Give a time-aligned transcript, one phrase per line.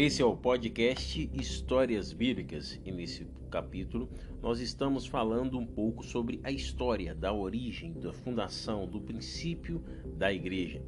[0.00, 4.08] Esse é o podcast Histórias Bíblicas e nesse capítulo
[4.40, 9.82] nós estamos falando um pouco sobre a história da origem, da fundação, do princípio
[10.16, 10.80] da igreja.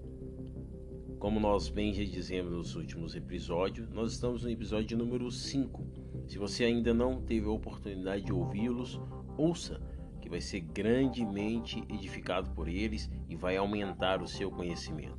[1.18, 5.84] Como nós bem já dizemos nos últimos episódios, nós estamos no episódio número 5.
[6.29, 9.00] Se você ainda não teve a oportunidade de ouvi-los,
[9.36, 9.80] ouça,
[10.20, 15.19] que vai ser grandemente edificado por eles e vai aumentar o seu conhecimento.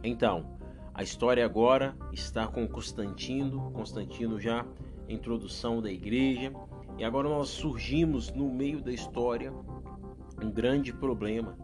[0.00, 0.59] Então,
[1.00, 4.66] a história agora está com Constantino, Constantino já
[5.08, 6.52] introdução da igreja,
[6.98, 9.50] e agora nós surgimos no meio da história
[10.42, 11.56] um grande problema.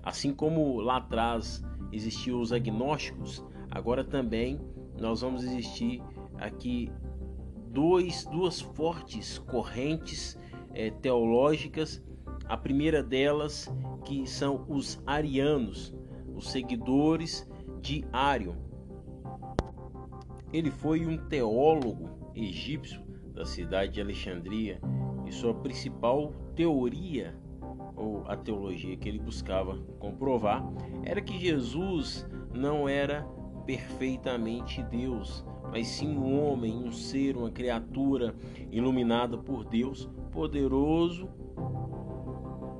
[0.00, 4.60] Assim como lá atrás existiam os agnósticos, agora também
[4.96, 6.00] nós vamos existir
[6.38, 6.88] aqui
[7.72, 10.38] dois, duas fortes correntes
[10.72, 12.00] é, teológicas.
[12.44, 13.68] A primeira delas
[14.04, 15.92] que são os arianos,
[16.32, 17.44] os seguidores
[17.80, 18.56] de Ário.
[20.54, 23.02] Ele foi um teólogo egípcio
[23.34, 24.80] da cidade de Alexandria
[25.26, 27.36] e sua principal teoria
[27.96, 30.64] ou a teologia que ele buscava comprovar
[31.02, 33.24] era que Jesus não era
[33.66, 38.32] perfeitamente Deus, mas sim um homem, um ser, uma criatura
[38.70, 41.28] iluminada por Deus, poderoso,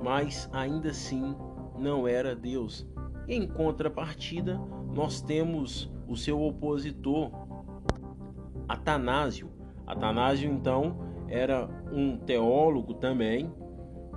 [0.01, 1.35] mas ainda assim
[1.77, 2.87] não era Deus.
[3.27, 4.57] Em contrapartida,
[4.93, 7.44] nós temos o seu opositor,
[8.67, 9.49] Atanásio.
[9.85, 13.51] Atanásio, então, era um teólogo também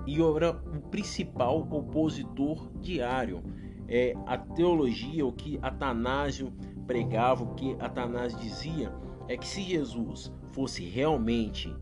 [0.07, 3.43] e era o principal opositor diário.
[3.87, 6.53] É, a teologia, o que Atanásio
[6.87, 8.93] pregava, o que Atanásio dizia,
[9.29, 11.75] é que se Jesus fosse realmente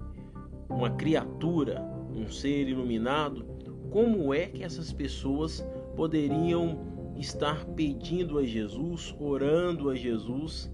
[0.68, 1.80] uma criatura,
[2.12, 3.46] um ser iluminado,
[3.90, 6.78] como é que essas pessoas poderiam
[7.16, 10.70] estar pedindo a Jesus, orando a Jesus,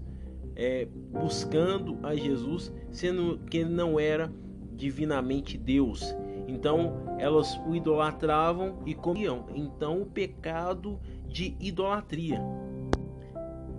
[0.55, 4.31] é, buscando a Jesus, sendo que ele não era
[4.75, 6.15] divinamente Deus.
[6.47, 9.45] Então elas o idolatravam e comiam.
[9.55, 12.41] Então o pecado de idolatria.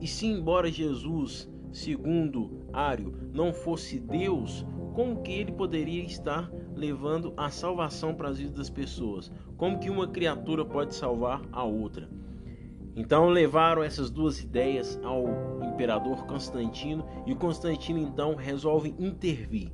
[0.01, 7.33] E se embora Jesus, segundo Ário, não fosse Deus, como que ele poderia estar levando
[7.37, 9.31] a salvação para as vidas das pessoas?
[9.57, 12.09] Como que uma criatura pode salvar a outra?
[12.97, 15.25] Então levaram essas duas ideias ao
[15.65, 19.73] imperador Constantino e Constantino então resolve intervir,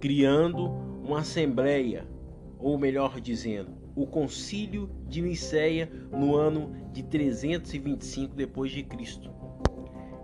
[0.00, 0.66] criando
[1.02, 2.08] uma assembleia,
[2.58, 9.30] ou melhor dizendo, o Concílio de Nicéia no ano de 325 depois de Cristo.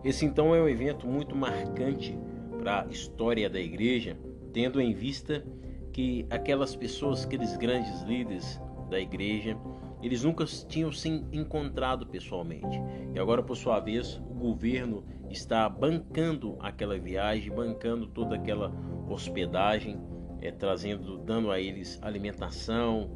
[0.03, 2.19] Esse então é um evento muito marcante
[2.59, 4.17] para a história da igreja,
[4.53, 5.45] tendo em vista
[5.93, 9.57] que aquelas pessoas, aqueles grandes líderes da igreja,
[10.03, 12.81] eles nunca tinham se encontrado pessoalmente.
[13.15, 18.73] E agora, por sua vez, o governo está bancando aquela viagem, bancando toda aquela
[19.09, 19.99] hospedagem,
[20.41, 23.11] é, trazendo, dando a eles alimentação,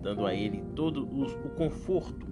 [0.00, 2.26] dando a ele todo o, o conforto.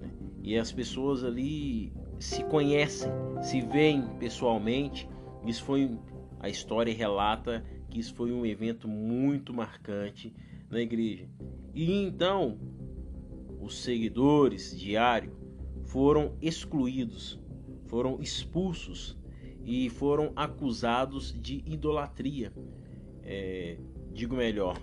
[0.00, 0.10] Né?
[0.42, 3.10] E as pessoas ali se conhecem,
[3.42, 5.08] se veem pessoalmente.
[5.46, 5.98] Isso foi
[6.40, 10.34] a história relata que isso foi um evento muito marcante
[10.68, 11.28] na igreja.
[11.74, 12.58] E então
[13.64, 15.32] os seguidores diário
[15.84, 17.40] foram excluídos,
[17.86, 19.16] foram expulsos
[19.64, 22.52] e foram acusados de idolatria.
[23.22, 23.78] É,
[24.12, 24.78] digo melhor,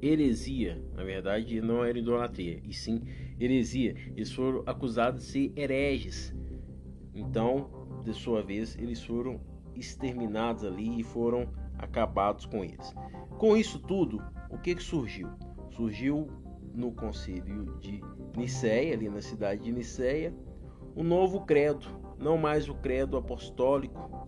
[0.00, 0.82] heresia.
[0.94, 3.02] Na verdade, não era idolatria, e sim
[3.38, 3.94] heresia.
[4.16, 6.34] Eles foram acusados de ser hereges.
[7.14, 9.38] Então, de sua vez, eles foram
[9.74, 12.94] exterminados ali e foram acabados com eles.
[13.38, 15.28] Com isso tudo, o que, que surgiu?
[15.72, 16.28] Surgiu
[16.74, 18.02] no concílio de
[18.36, 20.34] Nicéia, ali na cidade de Nicéia,
[20.94, 21.86] o novo credo,
[22.18, 24.22] não mais o credo apostólico,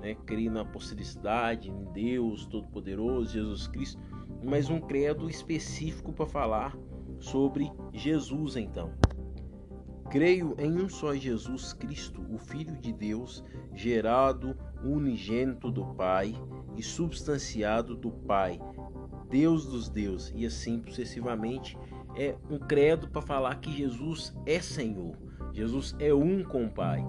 [0.00, 0.16] né,
[0.50, 4.00] na apostolicidade, em Deus Todo-Poderoso, Jesus Cristo,
[4.44, 6.76] mas um credo específico para falar
[7.18, 8.92] sobre Jesus então.
[10.10, 13.42] Creio em um só Jesus Cristo, o Filho de Deus,
[13.74, 16.34] gerado unigênito do Pai
[16.76, 18.60] e substanciado do Pai,
[19.36, 21.76] Deus dos deuses, e assim sucessivamente.
[22.18, 25.14] É um credo para falar que Jesus é Senhor,
[25.52, 27.06] Jesus é um com o Pai,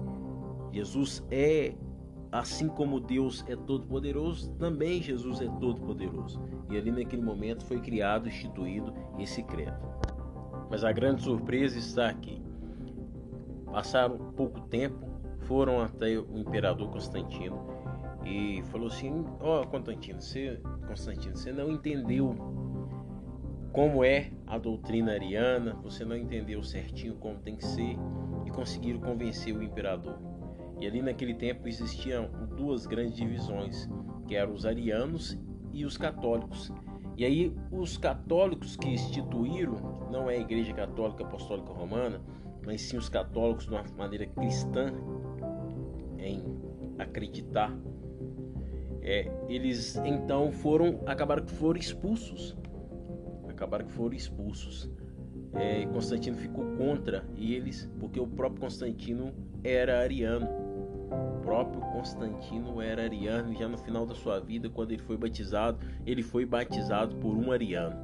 [0.70, 1.74] Jesus é,
[2.30, 6.38] assim como Deus é todo-poderoso, também Jesus é todo-poderoso.
[6.70, 9.78] E ali naquele momento foi criado, instituído esse credo.
[10.70, 12.42] Mas a grande surpresa está aqui.
[13.72, 15.08] Passaram pouco tempo,
[15.44, 17.66] foram até o imperador Constantino
[18.26, 22.34] e falou assim: Ó, oh, Constantino, você, Constantino, você não entendeu
[23.72, 27.96] como é a doutrina ariana, você não entendeu certinho como tem que ser
[28.44, 30.18] e conseguiram convencer o imperador.
[30.80, 33.88] E ali naquele tempo existiam duas grandes divisões,
[34.26, 35.38] que eram os arianos
[35.72, 36.72] e os católicos.
[37.16, 42.20] E aí os católicos que instituíram, não é a Igreja Católica Apostólica Romana,
[42.64, 44.92] mas sim os católicos de uma maneira cristã
[46.18, 46.42] em
[46.98, 47.76] acreditar,
[49.08, 52.54] é, eles então foram acabaram que foram expulsos,
[53.48, 54.90] acabaram que foram expulsos.
[55.54, 59.32] É, Constantino ficou contra eles porque o próprio Constantino
[59.64, 60.46] era ariano
[61.10, 65.78] o próprio Constantino era ariano já no final da sua vida, quando ele foi batizado,
[66.06, 67.96] ele foi batizado por um ariano.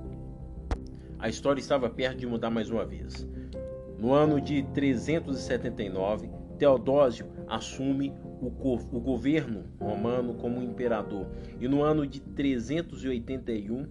[1.18, 3.28] A história estava perto de mudar mais uma vez.
[3.98, 11.26] No ano de 379, Teodósio assume o, o governo romano como imperador,
[11.60, 13.86] e no ano de 381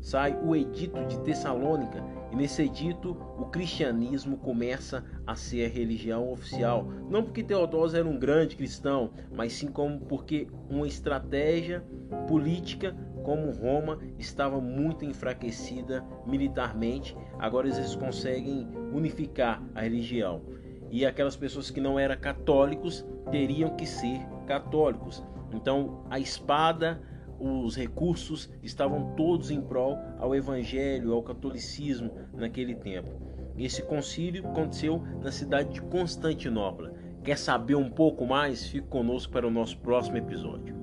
[0.00, 6.30] sai o Edito de Tessalônica, e nesse edito o cristianismo começa a ser a religião
[6.30, 6.86] oficial.
[7.08, 11.82] Não porque Teodósio era um grande cristão, mas sim como porque uma estratégia
[12.26, 20.42] política como Roma estava muito enfraquecida militarmente, agora eles conseguem unificar a religião.
[20.90, 25.22] E aquelas pessoas que não eram católicos teriam que ser católicos.
[25.52, 27.00] Então a espada
[27.38, 33.10] os recursos estavam todos em prol ao evangelho, ao catolicismo naquele tempo.
[33.56, 36.92] Esse concílio aconteceu na cidade de Constantinopla.
[37.22, 38.66] Quer saber um pouco mais?
[38.66, 40.77] Fique conosco para o nosso próximo episódio.